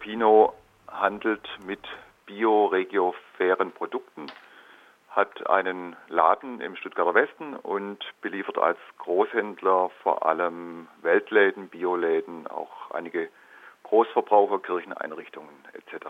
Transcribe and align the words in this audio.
Copino 0.00 0.54
handelt 0.88 1.46
mit 1.66 1.80
bio-regio-fairen 2.24 3.70
Produkten, 3.72 4.28
hat 5.10 5.46
einen 5.46 5.94
Laden 6.08 6.62
im 6.62 6.74
Stuttgarter 6.76 7.14
Westen 7.14 7.54
und 7.54 7.98
beliefert 8.22 8.56
als 8.56 8.78
Großhändler 8.96 9.90
vor 10.02 10.24
allem 10.24 10.88
Weltläden, 11.02 11.68
Bioläden, 11.68 12.46
auch 12.46 12.90
einige 12.92 13.28
Großverbraucher, 13.82 14.60
Kircheneinrichtungen 14.60 15.50
etc. 15.74 16.06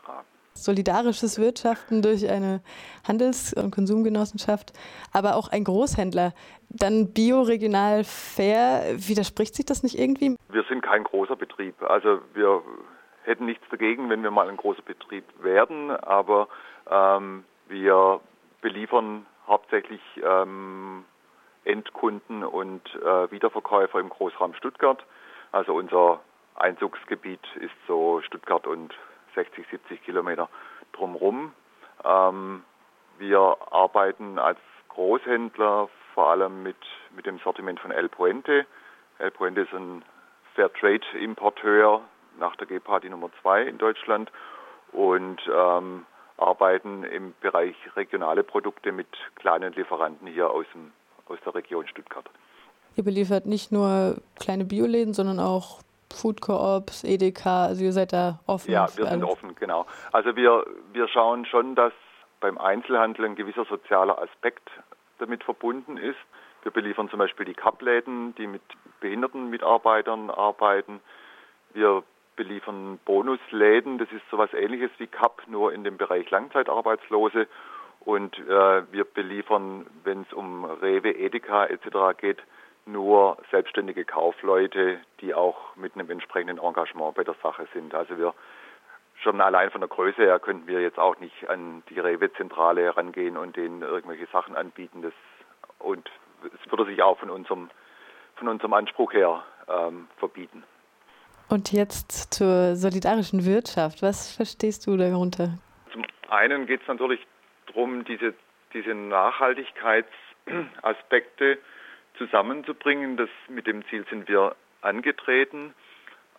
Solidarisches 0.55 1.41
Wirtschaften 1.41 2.01
durch 2.01 2.31
eine 2.31 2.63
Handels- 3.09 3.53
und 3.55 3.73
Konsumgenossenschaft, 3.73 4.73
aber 5.13 5.35
auch 5.35 5.49
ein 5.49 5.65
Großhändler. 5.65 6.33
Dann 6.69 7.13
bio, 7.13 7.43
regional, 7.43 8.05
fair. 8.05 8.85
Widerspricht 8.95 9.57
sich 9.57 9.67
das 9.67 9.83
nicht 9.83 9.99
irgendwie? 9.99 10.37
Wir 10.49 10.63
sind 10.69 10.83
kein 10.83 11.03
großer 11.03 11.35
Betrieb. 11.35 11.75
Also 11.83 12.21
wir 12.35 12.63
hätten 13.25 13.47
nichts 13.47 13.67
dagegen, 13.71 14.09
wenn 14.11 14.23
wir 14.23 14.31
mal 14.31 14.49
ein 14.49 14.57
großer 14.57 14.83
Betrieb 14.83 15.25
werden, 15.43 15.91
aber 15.91 16.49
ähm, 16.91 17.45
wir 17.69 18.21
beliefern 18.61 19.27
hauptsächlich 19.47 20.01
ähm, 20.23 21.05
Endkunden 21.65 22.45
und 22.45 22.83
äh, 22.95 23.31
Wiederverkäufer 23.31 24.01
im 24.01 24.09
Großraum 24.09 24.55
Stuttgart. 24.55 25.05
Also 25.53 25.75
unser 25.75 26.21
Einzugsgebiet 26.55 27.45
ist 27.57 27.75
so 27.87 28.21
Stuttgart 28.23 28.67
und 28.67 28.95
60, 29.35 29.67
70 29.71 30.03
Kilometer 30.05 30.49
drumherum. 30.93 31.53
Ähm, 32.05 32.65
wir 33.19 33.57
arbeiten 33.71 34.39
als 34.39 34.59
Großhändler 34.89 35.89
vor 36.15 36.31
allem 36.31 36.63
mit, 36.63 36.77
mit 37.15 37.27
dem 37.27 37.39
Sortiment 37.41 37.81
von 37.81 37.91
El 37.91 38.09
Puente. 38.09 38.67
El 39.19 39.31
Puente 39.31 39.63
ist 39.63 39.73
ein 39.73 40.03
Fairtrade-Importeur 40.55 42.03
nach 42.41 42.57
der 42.57 42.67
GEPA 42.67 43.01
die 43.01 43.09
Nummer 43.09 43.31
zwei 43.41 43.63
in 43.63 43.79
Deutschland 43.79 44.33
und 44.93 45.41
ähm, 45.47 46.05
arbeiten 46.37 47.05
im 47.05 47.35
Bereich 47.41 47.77
regionale 47.97 48.43
Produkte 48.43 48.93
mit 48.93 49.09
kleinen 49.37 49.73
Lieferanten 49.75 50.27
hier 50.27 50.51
aus, 50.51 50.67
dem, 50.75 50.93
aus 51.27 51.39
der 51.45 51.55
Region 51.55 51.87
Stuttgart. 51.87 52.29
Ihr 52.97 53.05
beliefert 53.05 53.47
nicht 53.47 53.71
nur 53.71 54.17
kleine 54.39 54.65
Bioläden, 54.65 55.15
sondern 55.15 55.39
auch 55.39 55.81
Food 56.13 56.41
Coops, 56.41 57.05
Edeka, 57.05 57.67
also 57.67 57.85
ihr 57.85 57.93
seid 57.93 58.13
da 58.13 58.41
offen? 58.47 58.73
Ja, 58.73 58.89
wir 58.97 59.07
sind 59.07 59.23
offen, 59.23 59.55
genau. 59.55 59.87
Also 60.13 60.35
wir, 60.35 60.65
wir 60.93 61.07
schauen 61.09 61.47
schon, 61.47 61.75
dass 61.77 61.93
beim 62.41 62.59
Einzelhandel 62.59 63.27
ein 63.27 63.37
gewisser 63.37 63.65
sozialer 63.67 64.21
Aspekt 64.21 64.69
damit 65.19 65.45
verbunden 65.45 65.97
ist. 65.97 66.19
Wir 66.63 66.73
beliefern 66.73 67.09
zum 67.09 67.19
Beispiel 67.19 67.47
die 67.47 67.55
Cup-Läden, 67.55 68.35
die 68.35 68.47
mit 68.47 68.63
behinderten 69.01 69.51
Mitarbeitern 69.51 70.31
arbeiten. 70.31 71.01
Wir 71.73 72.03
beliefern 72.41 72.99
Bonusläden, 73.05 73.99
das 73.99 74.11
ist 74.13 74.23
sowas 74.31 74.49
ähnliches 74.55 74.91
wie 74.97 75.09
Cup, 75.09 75.43
nur 75.47 75.75
in 75.75 75.85
dem 75.85 75.99
Bereich 75.99 76.31
Langzeitarbeitslose. 76.31 77.47
Und 78.01 78.39
äh, 78.39 78.91
wir 78.91 79.05
beliefern, 79.05 79.87
wenn 80.05 80.23
es 80.23 80.33
um 80.33 80.65
Rewe, 80.65 81.11
Edeka 81.11 81.67
etc. 81.67 82.19
geht, 82.19 82.39
nur 82.87 83.37
selbstständige 83.51 84.07
Kaufleute, 84.07 85.01
die 85.21 85.35
auch 85.35 85.77
mit 85.77 85.95
einem 85.95 86.09
entsprechenden 86.09 86.57
Engagement 86.57 87.15
bei 87.15 87.25
der 87.25 87.37
Sache 87.43 87.69
sind. 87.75 87.95
Also 87.95 88.17
wir 88.17 88.33
schon 89.23 89.43
allein 89.43 89.71
von 89.71 89.83
der 89.83 89.89
Größe 89.89 90.23
her 90.23 90.39
könnten 90.39 90.67
wir 90.67 90.81
jetzt 90.81 90.99
auch 90.99 91.21
nicht 91.21 91.51
an 91.51 91.83
die 91.91 92.01
Rewe-Zentrale 92.01 92.85
herangehen 92.85 93.37
und 93.37 93.55
denen 93.55 93.83
irgendwelche 93.83 94.29
Sachen 94.33 94.57
anbieten. 94.57 95.03
Das, 95.03 95.13
und 95.79 96.11
es 96.43 96.71
würde 96.71 96.87
sich 96.87 97.03
auch 97.03 97.19
von 97.19 97.29
unserem, 97.29 97.69
von 98.37 98.49
unserem 98.49 98.73
Anspruch 98.73 99.13
her 99.13 99.45
ähm, 99.69 100.09
verbieten. 100.17 100.65
Und 101.51 101.73
jetzt 101.73 102.33
zur 102.33 102.77
solidarischen 102.77 103.45
Wirtschaft. 103.45 104.03
Was 104.03 104.37
verstehst 104.37 104.87
du 104.87 104.97
darunter? 104.97 105.59
Zum 105.93 106.05
einen 106.29 106.67
geht 106.67 106.83
es 106.83 106.87
natürlich 106.87 107.19
darum, 107.67 108.05
diese, 108.05 108.35
diese 108.73 108.95
Nachhaltigkeitsaspekte 108.95 111.59
zusammenzubringen. 112.17 113.17
Das, 113.17 113.29
mit 113.49 113.67
dem 113.67 113.85
Ziel 113.89 114.07
sind 114.09 114.29
wir 114.29 114.55
angetreten. 114.81 115.75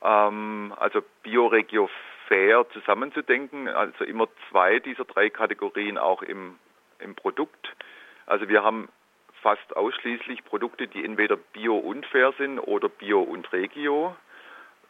Ähm, 0.01 0.73
also 0.79 1.01
Bioregio 1.23 1.89
fair 2.29 2.65
zusammenzudenken, 2.71 3.67
also 3.67 4.05
immer 4.05 4.29
zwei 4.49 4.79
dieser 4.79 5.03
drei 5.03 5.29
Kategorien 5.29 5.97
auch 5.97 6.21
im, 6.21 6.57
im 6.99 7.15
Produkt. 7.15 7.75
Also 8.27 8.47
wir 8.47 8.63
haben 8.63 8.87
fast 9.41 9.75
ausschließlich 9.75 10.45
Produkte, 10.45 10.87
die 10.87 11.03
entweder 11.03 11.35
bio 11.35 11.75
und 11.75 12.05
fair 12.05 12.31
sind 12.37 12.59
oder 12.59 12.87
bio 12.87 13.21
und 13.21 13.51
regio. 13.51 14.15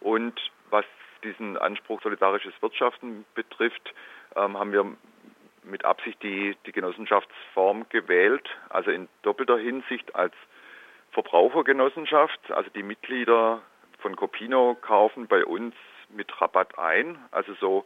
Und 0.01 0.39
was 0.69 0.85
diesen 1.23 1.57
Anspruch 1.57 2.01
solidarisches 2.01 2.53
Wirtschaften 2.61 3.25
betrifft, 3.35 3.93
ähm, 4.35 4.57
haben 4.57 4.71
wir 4.71 4.85
mit 5.63 5.85
Absicht 5.85 6.21
die, 6.23 6.57
die 6.65 6.71
Genossenschaftsform 6.71 7.85
gewählt, 7.89 8.49
also 8.69 8.91
in 8.91 9.07
doppelter 9.21 9.57
Hinsicht 9.57 10.15
als 10.15 10.33
Verbrauchergenossenschaft, 11.11 12.51
also 12.51 12.69
die 12.71 12.83
Mitglieder 12.83 13.61
von 13.99 14.15
Copino 14.15 14.75
kaufen 14.81 15.27
bei 15.27 15.45
uns 15.45 15.75
mit 16.09 16.41
Rabatt 16.41 16.77
ein, 16.79 17.17
also 17.31 17.53
so 17.59 17.85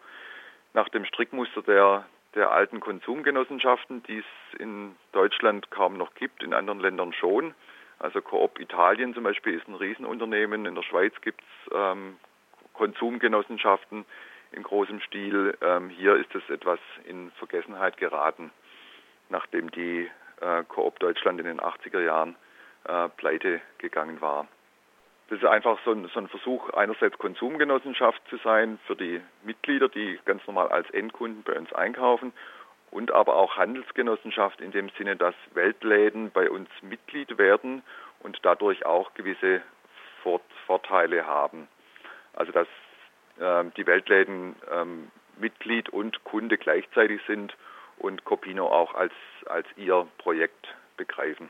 nach 0.74 0.90
dem 0.90 1.06
Strickmuster 1.06 1.62
der, 1.64 2.06
der 2.34 2.52
alten 2.52 2.80
Konsumgenossenschaften, 2.80 4.04
die 4.04 4.20
es 4.20 4.60
in 4.60 4.96
Deutschland 5.12 5.70
kaum 5.72 5.98
noch 5.98 6.14
gibt, 6.16 6.44
in 6.44 6.54
anderen 6.54 6.80
Ländern 6.80 7.14
schon. 7.14 7.54
Also 8.00 8.22
Coop 8.22 8.60
Italien 8.60 9.14
zum 9.14 9.24
Beispiel 9.24 9.58
ist 9.58 9.68
ein 9.68 9.76
Riesenunternehmen, 9.76 10.66
in 10.66 10.76
der 10.76 10.84
Schweiz 10.84 11.14
gibt 11.22 11.42
es 11.42 11.72
ähm, 11.74 12.18
Konsumgenossenschaften 12.74 14.06
in 14.52 14.64
großem 14.64 15.00
Stil. 15.02 15.58
Ähm, 15.62 15.90
hier 15.90 16.16
ist 16.16 16.34
es 16.36 16.50
etwas 16.50 16.80
in 17.06 17.32
Vergessenheit 17.32 17.98
geraten, 17.98 18.52
nachdem 19.30 19.72
die 19.72 20.10
äh, 20.42 20.64
Coop 20.68 21.00
Deutschland 21.00 21.40
in 21.40 21.46
den 21.46 21.60
80er 21.60 22.02
Jahren 22.02 22.36
äh, 22.86 23.10
pleite 23.10 23.62
gegangen 23.78 24.22
war. 24.22 24.48
Das 25.30 25.40
ist 25.40 25.46
einfach 25.46 25.80
so 25.84 25.92
ein, 25.92 26.08
so 26.14 26.20
ein, 26.20 26.28
Versuch, 26.28 26.70
einerseits 26.72 27.18
Konsumgenossenschaft 27.18 28.22
zu 28.30 28.38
sein 28.38 28.78
für 28.86 28.96
die 28.96 29.22
Mitglieder, 29.44 29.90
die 29.90 30.20
ganz 30.26 30.46
normal 30.46 30.68
als 30.68 30.90
Endkunden 30.92 31.42
bei 31.42 31.58
uns 31.58 31.74
einkaufen, 31.74 32.32
und 32.96 33.12
aber 33.12 33.36
auch 33.36 33.58
Handelsgenossenschaft 33.58 34.62
in 34.62 34.72
dem 34.72 34.90
Sinne, 34.98 35.18
dass 35.18 35.36
Weltläden 35.54 36.32
bei 36.32 36.50
uns 36.50 36.70
Mitglied 36.82 37.38
werden 37.38 37.84
und 38.20 38.40
dadurch 38.44 38.86
auch 38.86 39.14
gewisse 39.16 39.62
Vorteile 40.66 41.28
haben. 41.28 41.68
Also 42.34 42.54
dass 42.54 42.68
äh, 43.38 43.66
die 43.76 43.86
Weltläden 43.86 44.56
ähm, 44.72 45.12
Mitglied 45.38 45.90
und 45.90 46.24
Kunde 46.24 46.58
gleichzeitig 46.58 47.20
sind 47.28 47.54
und 47.98 48.24
Copino 48.24 48.68
auch 48.68 48.94
als, 48.96 49.14
als 49.46 49.68
ihr 49.76 50.08
Projekt 50.18 50.74
begreifen. 50.96 51.50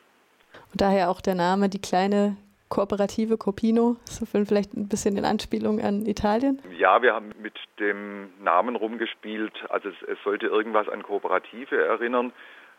Und 0.72 0.82
daher 0.82 1.12
auch 1.12 1.22
der 1.22 1.36
Name, 1.36 1.70
die 1.70 1.82
kleine 1.82 2.38
Kooperative 2.76 3.38
Copino, 3.38 3.96
so 4.04 4.26
vielleicht 4.26 4.74
ein 4.74 4.90
bisschen 4.90 5.16
in 5.16 5.24
Anspielung 5.24 5.80
an 5.80 6.06
Italien? 6.06 6.62
Ja, 6.78 7.02
wir 7.02 7.14
haben 7.14 7.32
mit 7.42 7.58
dem 7.80 8.34
Namen 8.44 8.76
rumgespielt. 8.76 9.54
Also 9.70 9.88
es, 9.88 9.96
es 10.10 10.18
sollte 10.26 10.48
irgendwas 10.48 10.90
an 10.90 11.02
Kooperative 11.02 11.82
erinnern. 11.82 12.34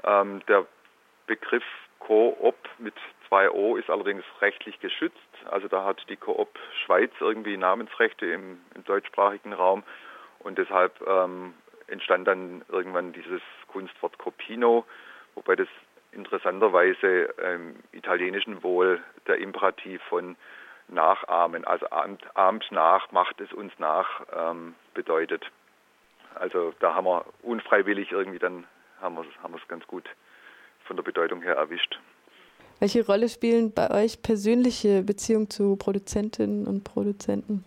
Ähm, 0.04 0.42
der 0.48 0.66
Begriff 1.26 1.64
Coop 1.98 2.56
mit 2.78 2.92
zwei 3.26 3.50
O 3.50 3.76
ist 3.76 3.88
allerdings 3.88 4.22
rechtlich 4.42 4.78
geschützt. 4.80 5.16
Also 5.46 5.66
da 5.66 5.84
hat 5.84 6.04
die 6.10 6.16
Coop 6.16 6.50
Schweiz 6.84 7.12
irgendwie 7.20 7.56
Namensrechte 7.56 8.26
im, 8.26 8.58
im 8.74 8.84
deutschsprachigen 8.84 9.54
Raum 9.54 9.82
und 10.40 10.58
deshalb 10.58 10.92
ähm, 11.08 11.54
entstand 11.86 12.28
dann 12.28 12.66
irgendwann 12.68 13.14
dieses 13.14 13.40
Kunstwort 13.68 14.18
Copino, 14.18 14.84
wobei 15.34 15.56
das 15.56 15.68
interessanterweise 16.16 17.28
im 17.54 17.77
Italienischen 17.93 18.62
wohl 18.62 19.00
der 19.27 19.38
Imperativ 19.38 20.03
von 20.09 20.37
nachahmen, 20.88 21.65
also 21.65 21.87
ahmt, 21.91 22.25
ahmt 22.37 22.66
nach, 22.71 23.10
macht 23.12 23.41
es 23.41 23.53
uns 23.53 23.72
nach 23.78 24.22
ähm, 24.34 24.75
bedeutet. 24.94 25.44
Also 26.35 26.73
da 26.81 26.94
haben 26.94 27.06
wir 27.06 27.25
unfreiwillig 27.43 28.12
irgendwie 28.12 28.38
dann 28.38 28.64
haben 29.00 29.17
wir 29.17 29.25
haben 29.43 29.55
es 29.55 29.69
ganz 29.69 29.87
gut 29.87 30.08
von 30.85 30.96
der 30.96 31.02
Bedeutung 31.02 31.43
her 31.43 31.55
erwischt. 31.55 31.99
Welche 32.79 33.05
Rolle 33.06 33.29
spielen 33.29 33.73
bei 33.73 33.90
euch 33.90 34.23
persönliche 34.23 35.02
Beziehungen 35.02 35.49
zu 35.49 35.76
Produzentinnen 35.76 36.67
und 36.67 36.85
Produzenten? 36.85 37.64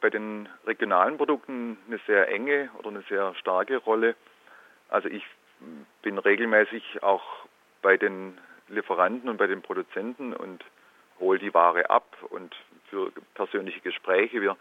Bei 0.00 0.10
den 0.10 0.48
regionalen 0.66 1.16
Produkten 1.16 1.76
eine 1.86 2.00
sehr 2.06 2.28
enge 2.28 2.70
oder 2.78 2.88
eine 2.88 3.02
sehr 3.08 3.34
starke 3.34 3.76
Rolle. 3.76 4.16
Also 4.88 5.08
ich 5.08 5.22
bin 6.02 6.18
regelmäßig 6.18 7.02
auch 7.02 7.22
bei 7.82 7.96
den 7.96 8.38
Lieferanten 8.68 9.28
und 9.28 9.36
bei 9.36 9.46
den 9.46 9.62
Produzenten 9.62 10.32
und 10.32 10.64
hole 11.18 11.38
die 11.38 11.52
Ware 11.52 11.90
ab 11.90 12.16
und 12.30 12.54
für 12.88 13.12
persönliche 13.34 13.80
Gespräche. 13.80 14.40
Wir 14.40 14.56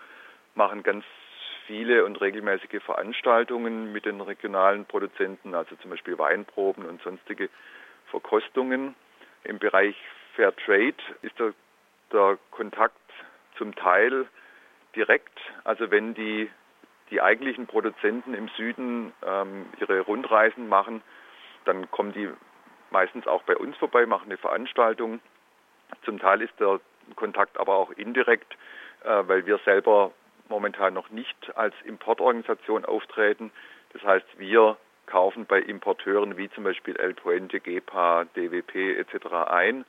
machen 0.55 0.83
ganz 0.83 1.05
viele 1.67 2.05
und 2.05 2.19
regelmäßige 2.19 2.83
Veranstaltungen 2.83 3.91
mit 3.93 4.05
den 4.05 4.19
regionalen 4.19 4.85
Produzenten, 4.85 5.55
also 5.55 5.75
zum 5.77 5.91
Beispiel 5.91 6.17
Weinproben 6.17 6.85
und 6.85 7.01
sonstige 7.01 7.49
Verkostungen. 8.09 8.95
Im 9.43 9.59
Bereich 9.59 9.95
Fair 10.35 10.55
Trade 10.55 10.95
ist 11.21 11.37
der, 11.39 11.53
der 12.11 12.37
Kontakt 12.51 12.95
zum 13.57 13.75
Teil 13.75 14.27
direkt, 14.95 15.39
also 15.63 15.91
wenn 15.91 16.13
die, 16.13 16.49
die 17.09 17.21
eigentlichen 17.21 17.67
Produzenten 17.67 18.33
im 18.33 18.49
Süden 18.49 19.13
ähm, 19.25 19.65
ihre 19.79 20.01
Rundreisen 20.01 20.67
machen, 20.67 21.01
dann 21.65 21.89
kommen 21.91 22.11
die 22.13 22.29
meistens 22.91 23.27
auch 23.27 23.43
bei 23.43 23.55
uns 23.55 23.75
vorbei, 23.77 24.05
machen 24.05 24.25
eine 24.25 24.37
Veranstaltung. 24.37 25.19
Zum 26.05 26.19
Teil 26.19 26.41
ist 26.41 26.53
der 26.59 26.79
Kontakt 27.15 27.59
aber 27.59 27.75
auch 27.75 27.91
indirekt, 27.91 28.53
äh, 29.03 29.23
weil 29.27 29.45
wir 29.45 29.57
selber 29.59 30.11
momentan 30.49 30.93
noch 30.93 31.09
nicht 31.09 31.55
als 31.55 31.73
Importorganisation 31.83 32.85
auftreten. 32.85 33.51
Das 33.93 34.03
heißt, 34.03 34.27
wir 34.37 34.77
kaufen 35.05 35.45
bei 35.45 35.59
Importeuren 35.59 36.37
wie 36.37 36.49
zum 36.51 36.63
Beispiel 36.63 36.95
El 36.97 37.13
Puente, 37.13 37.59
GEPA, 37.59 38.25
DWP 38.35 38.97
etc. 38.97 39.33
ein 39.47 39.85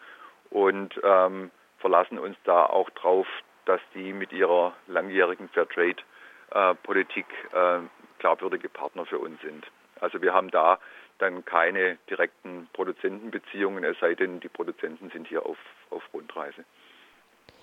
und 0.50 0.98
ähm, 1.04 1.50
verlassen 1.78 2.18
uns 2.18 2.36
da 2.44 2.64
auch 2.66 2.90
drauf, 2.90 3.26
dass 3.66 3.80
die 3.94 4.12
mit 4.12 4.32
ihrer 4.32 4.72
langjährigen 4.86 5.48
Fairtrade-Politik 5.50 7.26
äh, 7.52 7.78
glaubwürdige 8.18 8.68
Partner 8.68 9.04
für 9.06 9.18
uns 9.18 9.40
sind. 9.42 9.66
Also 10.02 10.20
wir 10.20 10.34
haben 10.34 10.50
da 10.50 10.78
dann 11.18 11.44
keine 11.44 11.96
direkten 12.10 12.68
Produzentenbeziehungen, 12.72 13.84
es 13.84 13.98
sei 14.00 14.14
denn, 14.14 14.40
die 14.40 14.48
Produzenten 14.48 15.10
sind 15.10 15.28
hier 15.28 15.46
auf, 15.46 15.58
auf 15.90 16.02
Rundreise. 16.12 16.64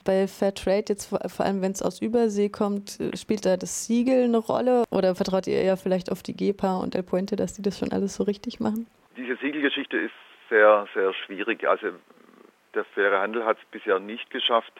Bei 0.05 0.27
Fairtrade, 0.27 0.85
jetzt 0.87 1.07
vor, 1.07 1.19
vor 1.27 1.45
allem 1.45 1.61
wenn 1.61 1.73
es 1.73 1.81
aus 1.81 2.01
Übersee 2.01 2.47
kommt, 2.47 2.97
spielt 3.15 3.45
da 3.45 3.57
das 3.57 3.85
Siegel 3.85 4.23
eine 4.23 4.37
Rolle? 4.37 4.85
Oder 4.91 5.13
vertraut 5.13 5.45
ihr 5.47 5.61
eher 5.61 5.75
vielleicht 5.75 6.09
auf 6.09 6.23
die 6.23 6.35
GEPA 6.35 6.77
und 6.77 6.95
El 6.95 7.03
Puente, 7.03 7.35
dass 7.35 7.53
die 7.53 7.61
das 7.61 7.77
schon 7.77 7.91
alles 7.91 8.15
so 8.15 8.23
richtig 8.23 8.61
machen? 8.61 8.87
Diese 9.17 9.35
Siegelgeschichte 9.35 9.97
ist 9.97 10.13
sehr, 10.49 10.87
sehr 10.93 11.13
schwierig. 11.13 11.67
Also 11.67 11.87
der 12.73 12.85
faire 12.85 13.19
Handel 13.19 13.43
hat 13.43 13.57
es 13.57 13.65
bisher 13.71 13.99
nicht 13.99 14.29
geschafft, 14.29 14.73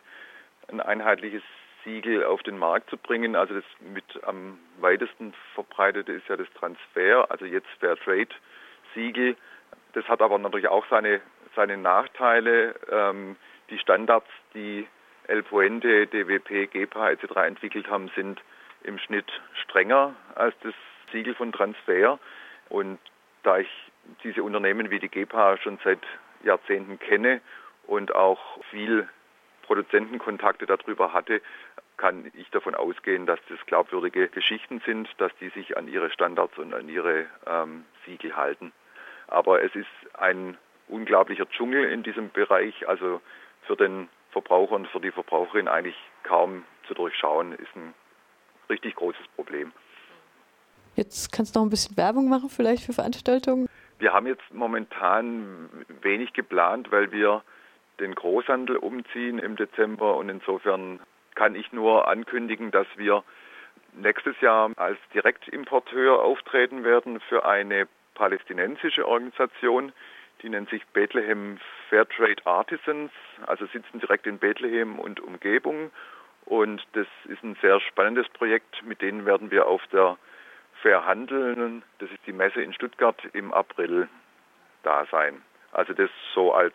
ein 0.69 0.79
einheitliches 0.79 1.43
Siegel 1.83 2.25
auf 2.25 2.43
den 2.43 2.57
Markt 2.57 2.89
zu 2.89 2.97
bringen. 2.97 3.35
Also 3.35 3.55
das 3.55 3.63
mit 3.93 4.03
am 4.23 4.59
weitesten 4.79 5.33
verbreitete 5.53 6.11
ist 6.13 6.27
ja 6.27 6.37
das 6.37 6.47
Transfer, 6.53 7.29
also 7.29 7.45
jetzt 7.45 7.67
Fairtrade 7.79 8.29
Siegel. 8.93 9.35
Das 9.93 10.07
hat 10.07 10.21
aber 10.21 10.37
natürlich 10.37 10.67
auch 10.67 10.85
seine, 10.89 11.21
seine 11.55 11.77
Nachteile. 11.77 12.75
Ähm, 12.91 13.35
die 13.69 13.79
Standards, 13.79 14.27
die 14.53 14.87
El 15.27 15.43
Puente, 15.43 16.07
DWP, 16.07 16.71
GEPA 16.71 17.11
etc. 17.11 17.35
entwickelt 17.45 17.87
haben, 17.87 18.09
sind 18.15 18.41
im 18.83 18.97
Schnitt 18.97 19.31
strenger 19.63 20.15
als 20.35 20.55
das 20.63 20.73
Siegel 21.11 21.35
von 21.35 21.51
Transfer. 21.51 22.19
Und 22.69 22.99
da 23.43 23.59
ich 23.59 23.69
diese 24.23 24.43
Unternehmen 24.43 24.89
wie 24.89 24.99
die 24.99 25.09
GEPA 25.09 25.57
schon 25.57 25.79
seit 25.83 25.99
Jahrzehnten 26.43 26.99
kenne 26.99 27.41
und 27.85 28.13
auch 28.15 28.39
viel 28.69 29.07
Produzentenkontakte 29.69 30.65
darüber 30.65 31.13
hatte, 31.13 31.43
kann 31.97 32.31
ich 32.33 32.49
davon 32.49 32.73
ausgehen, 32.73 33.27
dass 33.27 33.39
das 33.49 33.59
glaubwürdige 33.67 34.27
Geschichten 34.27 34.81
sind, 34.83 35.07
dass 35.19 35.31
die 35.39 35.49
sich 35.49 35.77
an 35.77 35.87
ihre 35.87 36.09
Standards 36.09 36.57
und 36.57 36.73
an 36.73 36.89
ihre 36.89 37.27
ähm, 37.45 37.85
Siegel 38.03 38.35
halten. 38.35 38.71
Aber 39.27 39.61
es 39.61 39.75
ist 39.75 39.85
ein 40.13 40.57
unglaublicher 40.87 41.47
Dschungel 41.47 41.83
in 41.83 42.01
diesem 42.01 42.31
Bereich. 42.31 42.89
Also 42.89 43.21
für 43.61 43.75
den 43.75 44.09
Verbraucher 44.31 44.73
und 44.73 44.87
für 44.87 44.99
die 44.99 45.11
Verbraucherin 45.11 45.67
eigentlich 45.67 45.97
kaum 46.23 46.63
zu 46.87 46.95
durchschauen, 46.95 47.53
ist 47.53 47.75
ein 47.75 47.93
richtig 48.71 48.95
großes 48.95 49.27
Problem. 49.35 49.71
Jetzt 50.95 51.31
kannst 51.31 51.55
du 51.55 51.59
noch 51.59 51.67
ein 51.67 51.69
bisschen 51.69 51.95
Werbung 51.95 52.27
machen, 52.27 52.49
vielleicht 52.49 52.83
für 52.83 52.93
Veranstaltungen? 52.93 53.69
Wir 53.99 54.13
haben 54.13 54.25
jetzt 54.25 54.51
momentan 54.51 55.69
wenig 56.01 56.33
geplant, 56.33 56.91
weil 56.91 57.11
wir 57.11 57.43
den 57.99 58.15
Großhandel 58.15 58.77
umziehen 58.77 59.39
im 59.39 59.55
Dezember 59.55 60.17
und 60.17 60.29
insofern 60.29 60.99
kann 61.35 61.55
ich 61.55 61.71
nur 61.71 62.07
ankündigen, 62.07 62.71
dass 62.71 62.87
wir 62.95 63.23
nächstes 63.93 64.39
Jahr 64.41 64.71
als 64.77 64.97
Direktimporteur 65.13 66.21
auftreten 66.21 66.83
werden 66.83 67.19
für 67.21 67.45
eine 67.45 67.87
palästinensische 68.15 69.07
Organisation, 69.07 69.93
die 70.41 70.49
nennt 70.49 70.69
sich 70.69 70.85
Bethlehem 70.87 71.59
Fairtrade 71.89 72.45
Artisans, 72.45 73.11
also 73.45 73.65
sitzen 73.67 73.99
direkt 73.99 74.25
in 74.25 74.37
Bethlehem 74.37 74.99
und 74.99 75.19
Umgebung. 75.19 75.91
Und 76.45 76.85
das 76.93 77.07
ist 77.25 77.43
ein 77.43 77.57
sehr 77.61 77.79
spannendes 77.81 78.27
Projekt. 78.29 78.83
Mit 78.83 79.01
denen 79.01 79.25
werden 79.25 79.51
wir 79.51 79.67
auf 79.67 79.85
der 79.87 80.17
Fair 80.81 81.05
Handeln, 81.05 81.83
das 81.99 82.09
ist 82.09 82.25
die 82.25 82.31
Messe 82.31 82.61
in 82.61 82.73
Stuttgart, 82.73 83.21
im 83.33 83.53
April 83.53 84.07
da 84.83 85.05
sein. 85.11 85.41
Also 85.73 85.93
das 85.93 86.09
so 86.33 86.53
als 86.53 86.73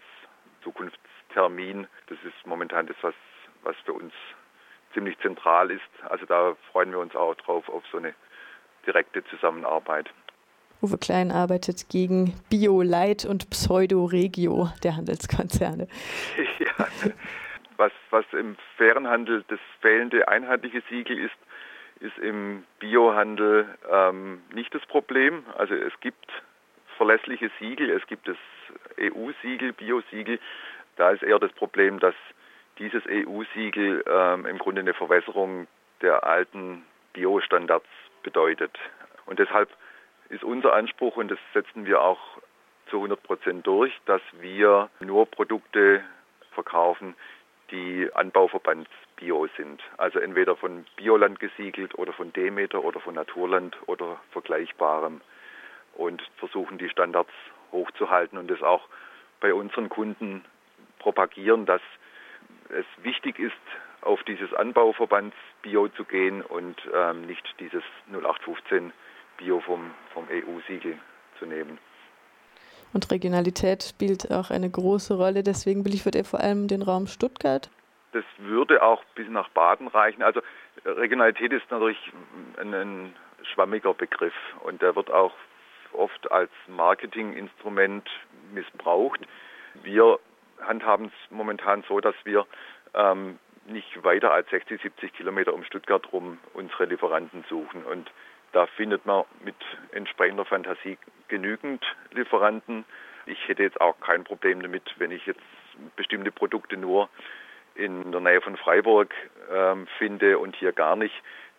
Zukunftstermin. 1.35 1.87
Das 2.07 2.19
ist 2.25 2.47
momentan 2.47 2.87
das, 2.87 2.97
was, 3.03 3.15
was 3.63 3.77
für 3.85 3.93
uns 3.93 4.13
ziemlich 4.93 5.19
zentral 5.19 5.71
ist. 5.71 5.83
Also 6.09 6.25
da 6.27 6.57
freuen 6.73 6.91
wir 6.93 6.99
uns 6.99 7.15
auch 7.15 7.35
drauf 7.37 7.69
auf 7.69 7.83
so 7.91 7.99
eine 7.99 8.15
direkte 8.87 9.25
Zusammenarbeit. 9.25 10.09
Uwe 10.83 10.99
Klein 10.99 11.31
arbeitet 11.31 11.89
gegen 11.89 12.35
Bio-Light 12.51 13.25
und 13.25 13.51
Pseudo-Regio 13.51 14.69
der 14.83 14.97
Handelskonzerne. 14.97 15.89
Ja, 16.59 16.87
was, 17.77 17.93
was 18.11 18.25
im 18.33 18.57
fairen 18.77 19.09
Handel 19.09 19.45
das 19.49 19.59
fehlende 19.81 20.29
einheitliche 20.29 20.83
Siegel 20.89 21.19
ist, 21.19 21.35
ist 22.01 22.17
im 22.19 22.65
Biohandel 22.79 23.67
ähm, 23.91 24.43
nicht 24.53 24.73
das 24.75 24.85
Problem. 24.87 25.45
Also 25.57 25.75
es 25.75 25.93
gibt 26.01 26.31
verlässliche 26.97 27.51
Siegel, 27.59 27.91
es 27.91 28.07
gibt 28.07 28.29
das 28.29 28.37
EU-Siegel, 29.01 29.73
Bio-Siegel. 29.73 30.39
Da 30.97 31.11
ist 31.11 31.23
eher 31.23 31.39
das 31.39 31.53
Problem, 31.53 31.99
dass 31.99 32.15
dieses 32.79 33.03
EU-Siegel 33.09 34.05
ähm, 34.07 34.47
im 34.47 34.59
Grunde 34.59 34.81
eine 34.81 34.95
Verwässerung 34.95 35.67
der 36.03 36.25
alten 36.25 36.85
Bio-Standards 37.13 37.87
bedeutet. 38.23 38.73
Und 39.27 39.39
deshalb 39.39 39.71
ist 40.29 40.45
unser 40.45 40.73
Anspruch, 40.73 41.17
und 41.17 41.31
das 41.31 41.39
setzen 41.53 41.87
wir 41.87 42.03
auch 42.03 42.21
zu 42.91 42.97
100 42.97 43.23
Prozent 43.23 43.67
durch, 43.67 43.93
dass 44.07 44.23
wir 44.41 44.91
nur 45.01 45.27
Produkte 45.27 46.03
verkaufen, 46.53 47.15
die 47.71 48.09
Anbauverbandsbio 48.13 49.49
sind. 49.57 49.83
Also 49.97 50.19
entweder 50.19 50.57
von 50.57 50.85
Bioland 50.97 51.41
gesiegelt 51.41 51.95
oder 51.97 52.13
von 52.13 52.33
Demeter 52.33 52.85
oder 52.85 53.01
von 53.01 53.15
Naturland 53.15 53.77
oder 53.87 54.21
Vergleichbarem 54.33 55.21
und 55.95 56.23
versuchen 56.37 56.79
die 56.79 56.89
Standards 56.89 57.33
hochzuhalten 57.73 58.39
und 58.39 58.51
das 58.51 58.63
auch 58.63 58.87
bei 59.41 59.55
unseren 59.55 59.89
Kunden 59.89 60.45
propagieren, 61.05 61.67
dass 61.67 61.83
es 62.71 62.87
wichtig 63.05 63.39
ist, 63.39 63.53
auf 64.01 64.23
dieses 64.23 64.53
Anbauverbandsbio 64.55 65.89
zu 65.89 66.05
gehen 66.05 66.41
und 66.41 66.77
ähm, 66.95 67.27
nicht 67.27 67.45
dieses 67.61 67.83
0815 68.09 68.91
Bio 69.37 69.61
vom, 69.61 69.91
vom 70.15 70.25
EU-Siegel 70.31 70.99
zu 71.39 71.45
nehmen. 71.45 71.79
Und 72.95 73.11
Regionalität 73.11 73.83
spielt 73.83 74.31
auch 74.31 74.51
eine 74.51 74.71
große 74.71 75.15
Rolle. 75.15 75.43
Deswegen 75.43 75.83
beliefert 75.83 76.15
er 76.15 76.25
vor 76.25 76.41
allem 76.41 76.69
den 76.69 76.81
Raum 76.81 77.07
Stuttgart. 77.07 77.69
Das 78.13 78.25
würde 78.39 78.83
auch 78.83 79.05
bis 79.15 79.29
nach 79.29 79.51
Baden 79.51 79.89
reichen. 79.89 80.23
Also 80.23 80.41
Regionalität 80.87 81.53
ist 81.53 81.71
natürlich 81.71 81.99
ein, 82.59 82.73
ein 82.73 83.15
schwammiger 83.53 83.93
Begriff 83.93 84.35
und 84.65 84.81
der 84.81 84.97
wird 84.97 85.11
auch 85.11 85.35
oft 85.93 86.31
als 86.33 86.51
Marketinginstrument 86.69 88.09
missbraucht. 88.55 89.21
Wir 89.83 90.19
handhaben 90.67 91.07
es 91.07 91.31
momentan 91.31 91.85
so, 91.89 92.01
dass 92.01 92.15
wir 92.25 92.47
ähm, 92.95 93.39
nicht 93.67 94.05
weiter 94.05 94.33
als 94.33 94.49
60, 94.51 94.81
70 94.83 95.13
Kilometer 95.15 95.55
um 95.55 95.65
Stuttgart 95.65 96.13
rum 96.13 96.39
unsere 96.53 96.85
Lieferanten 96.85 97.45
suchen. 97.49 97.85
Und 97.85 98.11
da 98.53 98.67
findet 98.67 99.07
man 99.07 99.25
mit 99.43 99.57
entsprechender 99.93 100.45
Fantasie 100.45 100.99
genügend 101.29 101.85
Lieferanten. 102.13 102.85
Ich 103.27 103.49
hätte 103.49 103.63
jetzt 103.63 103.81
auch 103.81 103.99
kein 104.01 104.25
Problem 104.25 104.63
damit, 104.63 104.83
wenn 104.99 105.11
ich 105.11 105.27
jetzt 105.27 105.41
bestimmte 105.97 106.31
Produkte 106.31 106.77
nur 106.77 107.09
in 107.75 108.13
der 108.13 108.21
Nähe 108.21 108.41
von 108.41 108.57
Freiburg 108.57 109.13
ähm, 109.51 109.87
finde 109.99 110.39
und 110.39 110.55
hier 110.57 110.73
gar 110.73 110.95
nicht, 110.95 111.15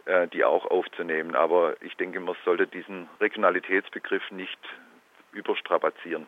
äh, 0.05 0.27
die 0.29 0.43
auch 0.45 0.65
aufzunehmen. 0.65 1.35
Aber 1.35 1.75
ich 1.81 1.97
denke, 1.97 2.19
man 2.19 2.35
sollte 2.45 2.67
diesen 2.67 3.09
Regionalitätsbegriff 3.19 4.31
nicht 4.31 4.59
überstrapazieren. 5.33 6.27